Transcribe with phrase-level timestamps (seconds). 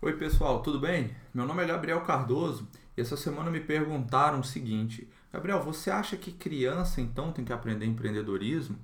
[0.00, 1.10] Oi pessoal, tudo bem?
[1.34, 6.16] Meu nome é Gabriel Cardoso e essa semana me perguntaram o seguinte: Gabriel, você acha
[6.16, 8.78] que criança então tem que aprender empreendedorismo?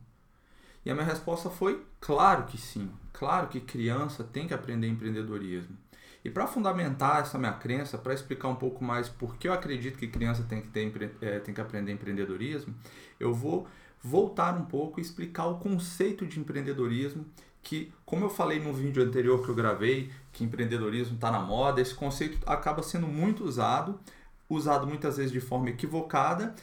[0.84, 5.76] E a minha resposta foi: claro que sim, claro que criança tem que aprender empreendedorismo.
[6.24, 9.96] E para fundamentar essa minha crença, para explicar um pouco mais por que eu acredito
[9.96, 12.74] que criança tem que, ter, é, tem que aprender empreendedorismo,
[13.20, 13.68] eu vou
[14.02, 17.24] voltar um pouco e explicar o conceito de empreendedorismo
[17.64, 21.80] que, como eu falei no vídeo anterior que eu gravei, que empreendedorismo está na moda,
[21.80, 23.98] esse conceito acaba sendo muito usado,
[24.48, 26.54] usado muitas vezes de forma equivocada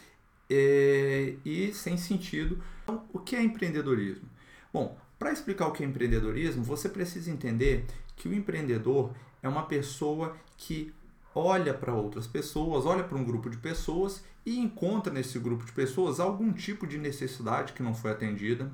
[0.50, 2.64] e, é, e sem sentido.
[2.84, 4.30] Então, o que é empreendedorismo?
[4.72, 9.12] Bom, para explicar o que é empreendedorismo, você precisa entender que o empreendedor
[9.42, 10.94] é uma pessoa que
[11.34, 15.72] olha para outras pessoas, olha para um grupo de pessoas e encontra nesse grupo de
[15.72, 18.72] pessoas algum tipo de necessidade que não foi atendida,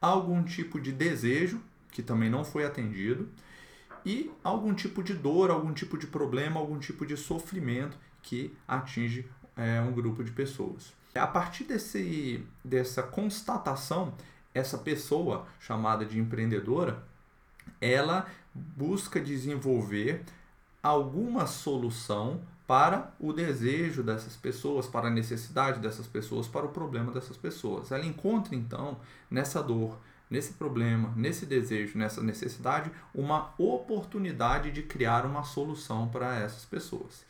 [0.00, 1.60] algum tipo de desejo
[1.90, 3.28] que também não foi atendido
[4.04, 9.28] e algum tipo de dor, algum tipo de problema, algum tipo de sofrimento que atinge
[9.56, 10.92] é, um grupo de pessoas.
[11.14, 14.14] A partir desse, dessa constatação,
[14.54, 17.02] essa pessoa chamada de empreendedora,
[17.80, 20.24] ela busca desenvolver
[20.82, 27.12] alguma solução para o desejo dessas pessoas, para a necessidade dessas pessoas, para o problema
[27.12, 27.92] dessas pessoas.
[27.92, 28.98] Ela encontra então
[29.30, 36.40] nessa dor, nesse problema, nesse desejo, nessa necessidade, uma oportunidade de criar uma solução para
[36.40, 37.24] essas pessoas.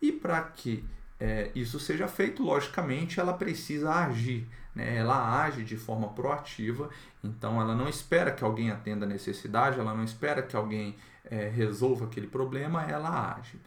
[0.00, 0.84] E para que
[1.20, 4.46] é, isso seja feito, logicamente, ela precisa agir.
[4.74, 4.96] Né?
[4.96, 6.88] Ela age de forma proativa,
[7.22, 11.48] então ela não espera que alguém atenda a necessidade, ela não espera que alguém é,
[11.48, 13.60] resolva aquele problema, ela age.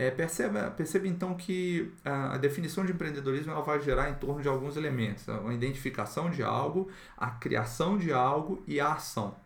[0.00, 4.48] É, perceba, perceba então que a, definição de empreendedorismo ela vai gerar em torno de
[4.48, 9.36] alguns elementos: a identificação de algo, a criação de algo e a ação.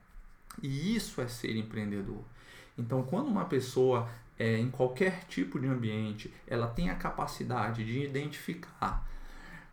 [0.63, 2.23] E isso é ser empreendedor.
[2.79, 8.05] Então, quando uma pessoa é, em qualquer tipo de ambiente, ela tem a capacidade de
[8.05, 9.05] identificar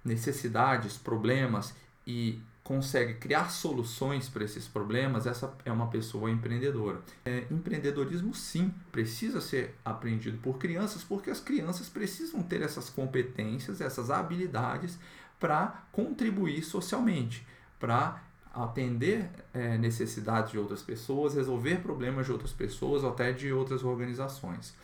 [0.03, 1.75] necessidades, problemas
[2.07, 7.01] e consegue criar soluções para esses problemas, essa é uma pessoa empreendedora.
[7.25, 13.81] É, empreendedorismo, sim, precisa ser aprendido por crianças, porque as crianças precisam ter essas competências,
[13.81, 14.97] essas habilidades
[15.39, 17.45] para contribuir socialmente,
[17.79, 18.21] para
[18.53, 23.83] atender é, necessidades de outras pessoas, resolver problemas de outras pessoas ou até de outras
[23.83, 24.75] organizações.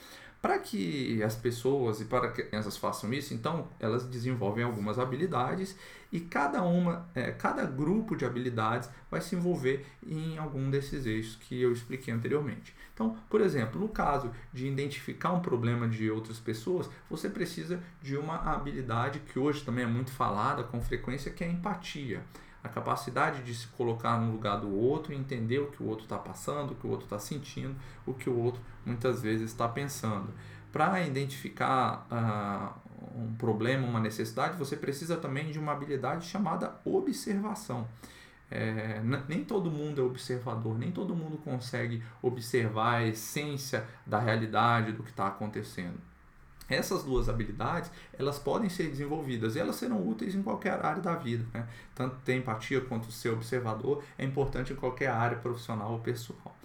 [0.41, 5.75] Para que as pessoas e para que elas façam isso, então elas desenvolvem algumas habilidades
[6.11, 11.35] e cada uma, é, cada grupo de habilidades vai se envolver em algum desses eixos
[11.35, 12.75] que eu expliquei anteriormente.
[12.93, 18.15] Então, por exemplo, no caso de identificar um problema de outras pessoas, você precisa de
[18.15, 22.23] uma habilidade que hoje também é muito falada com frequência, que é a empatia
[22.63, 26.17] a capacidade de se colocar no lugar do outro, entender o que o outro está
[26.17, 27.75] passando, o que o outro está sentindo,
[28.05, 30.33] o que o outro muitas vezes está pensando.
[30.71, 37.87] Para identificar uh, um problema, uma necessidade, você precisa também de uma habilidade chamada observação.
[38.49, 44.93] É, nem todo mundo é observador, nem todo mundo consegue observar a essência da realidade
[44.93, 45.99] do que está acontecendo.
[46.69, 51.15] Essas duas habilidades, elas podem ser desenvolvidas e elas serão úteis em qualquer área da
[51.15, 51.45] vida.
[51.53, 51.67] Né?
[51.95, 56.55] Tanto ter empatia quanto ser observador é importante em qualquer área profissional ou pessoal.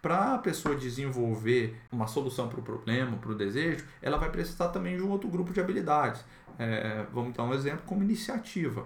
[0.00, 4.68] Para a pessoa desenvolver uma solução para o problema, para o desejo, ela vai precisar
[4.68, 6.24] também de um outro grupo de habilidades.
[6.58, 8.84] É, vamos dar um exemplo como iniciativa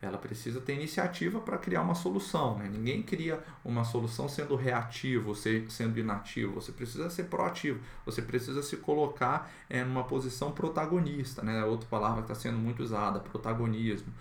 [0.00, 2.56] ela precisa ter iniciativa para criar uma solução.
[2.56, 2.68] Né?
[2.70, 6.54] Ninguém cria uma solução sendo reativo, sendo inativo.
[6.54, 7.80] Você precisa ser proativo.
[8.06, 11.42] Você precisa se colocar é, numa posição protagonista.
[11.42, 11.64] Né?
[11.64, 14.12] Outra palavra que está sendo muito usada, protagonismo.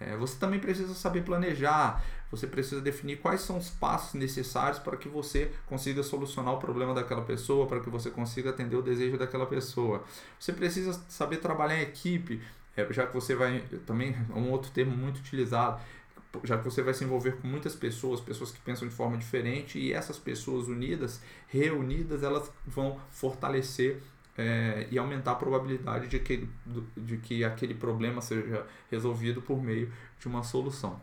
[0.00, 2.02] É, você também precisa saber planejar.
[2.30, 6.94] Você precisa definir quais são os passos necessários para que você consiga solucionar o problema
[6.94, 10.04] daquela pessoa, para que você consiga atender o desejo daquela pessoa.
[10.38, 12.40] Você precisa saber trabalhar em equipe
[12.90, 15.80] já que você vai, também é um outro termo muito utilizado,
[16.44, 19.78] já que você vai se envolver com muitas pessoas, pessoas que pensam de forma diferente,
[19.78, 24.00] e essas pessoas unidas, reunidas, elas vão fortalecer
[24.36, 26.48] é, e aumentar a probabilidade de que,
[26.96, 31.00] de que aquele problema seja resolvido por meio de uma solução.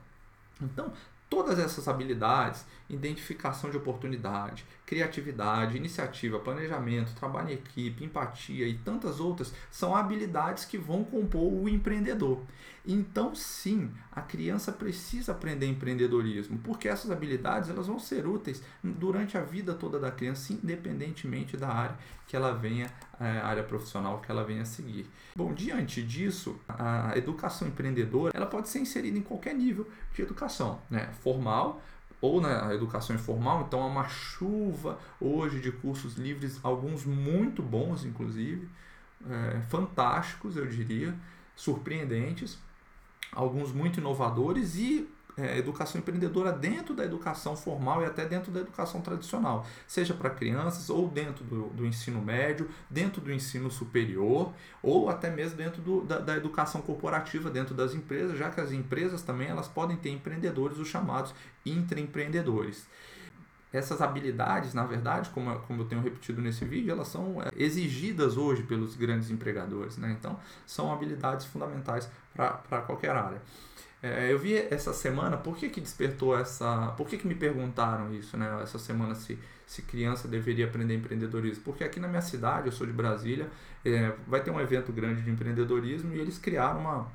[0.62, 0.94] Então,
[1.35, 9.19] Todas essas habilidades, identificação de oportunidade, criatividade, iniciativa, planejamento, trabalho em equipe, empatia e tantas
[9.19, 12.41] outras, são habilidades que vão compor o empreendedor.
[12.87, 19.37] Então, sim, a criança precisa aprender empreendedorismo, porque essas habilidades elas vão ser úteis durante
[19.37, 21.97] a vida toda da criança, independentemente da área
[22.27, 22.89] que ela venha,
[23.19, 25.09] área profissional que ela venha a seguir.
[25.35, 30.79] Bom, diante disso, a educação empreendedora ela pode ser inserida em qualquer nível de educação,
[30.89, 31.09] né?
[31.21, 31.81] formal,
[32.21, 38.03] ou na educação informal, então há uma chuva hoje de cursos livres, alguns muito bons,
[38.06, 38.67] inclusive,
[39.29, 41.13] é, fantásticos, eu diria,
[41.56, 42.57] surpreendentes,
[43.31, 48.61] alguns muito inovadores e é, educação empreendedora dentro da educação formal e até dentro da
[48.61, 54.53] educação tradicional, seja para crianças ou dentro do, do, ensino médio, dentro do ensino superior
[54.81, 58.71] ou até mesmo dentro do, da, da, educação corporativa dentro das empresas, já que as
[58.71, 61.33] empresas também elas podem ter empreendedores, os chamados
[61.65, 62.87] intraempreendedores
[63.75, 68.37] essas habilidades, na verdade, como, como eu tenho repetido nesse vídeo, elas são é, exigidas
[68.37, 69.97] hoje pelos grandes empregadores.
[69.97, 70.15] Né?
[70.17, 73.41] Então, são habilidades fundamentais para qualquer área.
[74.06, 76.94] É, eu vi essa semana, por que, que despertou essa.
[76.96, 78.60] Por que, que me perguntaram isso, né?
[78.62, 81.63] Essa semana se, se criança deveria aprender empreendedorismo?
[81.63, 83.50] Porque aqui na minha cidade, eu sou de Brasília,
[83.84, 87.12] é, vai ter um evento grande de empreendedorismo e eles criaram uma.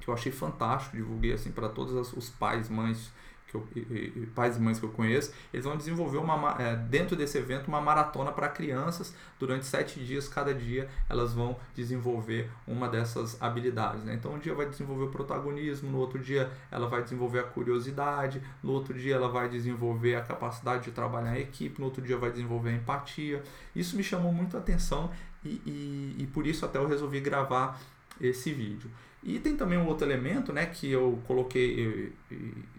[0.00, 3.12] que eu achei fantástico, divulguei assim para todos os pais, mães
[3.60, 7.16] que eu, e, pais e mães que eu conheço, eles vão desenvolver uma, é, dentro
[7.16, 9.14] desse evento uma maratona para crianças.
[9.38, 14.04] Durante sete dias, cada dia, elas vão desenvolver uma dessas habilidades.
[14.04, 14.14] Né?
[14.14, 18.42] Então, um dia vai desenvolver o protagonismo, no outro dia ela vai desenvolver a curiosidade,
[18.62, 22.16] no outro dia ela vai desenvolver a capacidade de trabalhar em equipe, no outro dia
[22.16, 23.42] vai desenvolver a empatia.
[23.74, 25.10] Isso me chamou muito a atenção
[25.44, 27.80] e, e, e por isso até eu resolvi gravar
[28.20, 28.90] esse vídeo.
[29.22, 32.12] E tem também um outro elemento né, que eu coloquei,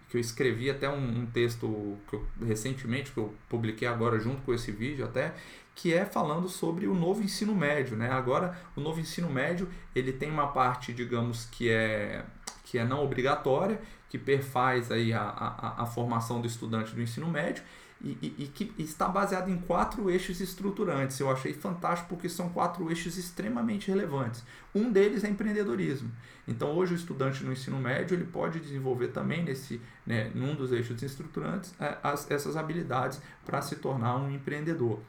[0.08, 4.42] que eu escrevi até um, um texto que eu, recentemente, que eu publiquei agora junto
[4.42, 5.34] com esse vídeo até,
[5.74, 7.96] que é falando sobre o novo ensino médio.
[7.96, 8.08] Né?
[8.08, 12.24] Agora, o novo ensino médio ele tem uma parte, digamos, que é,
[12.64, 17.26] que é não obrigatória, que perfaz aí a, a, a formação do estudante do ensino
[17.28, 17.64] médio,
[18.00, 21.18] e, e, e, que está baseado em quatro eixos estruturantes.
[21.18, 24.44] Eu achei fantástico porque são quatro eixos extremamente relevantes.
[24.74, 26.10] Um deles é empreendedorismo.
[26.46, 30.72] Então hoje o estudante no ensino médio ele pode desenvolver também nesse, né, num dos
[30.72, 35.00] eixos estruturantes é, as, essas habilidades para se tornar um empreendedor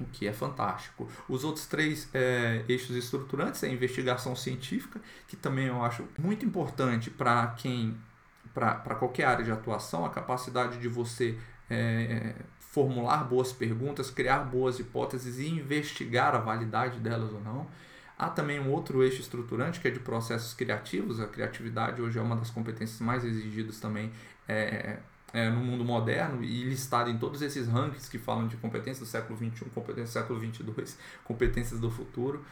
[0.00, 1.08] o que é fantástico.
[1.28, 6.44] Os outros três é, eixos estruturantes é a investigação científica, que também eu acho muito
[6.44, 7.96] importante para quem,
[8.52, 11.38] para qualquer área de atuação, a capacidade de você
[11.70, 17.66] é, formular boas perguntas, criar boas hipóteses e investigar a validade delas ou não.
[18.18, 21.20] Há também um outro eixo estruturante que é de processos criativos.
[21.20, 24.12] A criatividade hoje é uma das competências mais exigidas também
[24.48, 24.98] é,
[25.32, 29.06] é, no mundo moderno e listada em todos esses rankings que falam de competências do
[29.06, 32.44] século XXI, competências do século XXII, competências do futuro.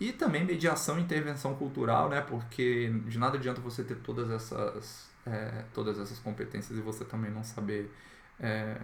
[0.00, 2.20] E também mediação e intervenção cultural, né?
[2.22, 7.30] porque de nada adianta você ter todas essas, é, todas essas competências e você também
[7.30, 7.92] não saber
[8.40, 8.76] é,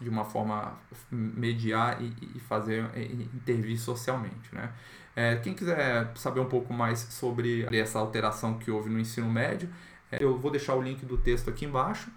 [0.00, 0.78] de uma forma
[1.10, 4.72] mediar e, e fazer e intervir socialmente, né?
[5.16, 9.68] É, quem quiser saber um pouco mais sobre essa alteração que houve no ensino médio,
[10.12, 12.08] é, eu vou deixar o link do texto aqui embaixo.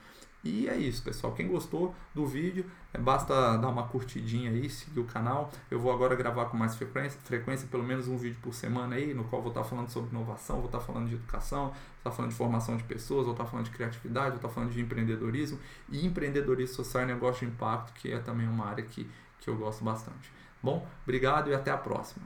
[0.44, 1.34] E é isso, pessoal.
[1.34, 5.52] Quem gostou do vídeo, é, basta dar uma curtidinha aí, seguir o canal.
[5.70, 9.14] Eu vou agora gravar com mais frequência, frequência, pelo menos um vídeo por semana aí,
[9.14, 12.32] no qual vou estar falando sobre inovação, vou estar falando de educação, vou estar falando
[12.32, 15.60] de formação de pessoas, vou estar falando de criatividade, vou estar falando de empreendedorismo
[15.90, 19.08] e empreendedorismo social e negócio de impacto, que é também uma área que,
[19.40, 20.32] que eu gosto bastante.
[20.62, 22.20] Bom, obrigado e até a próxima.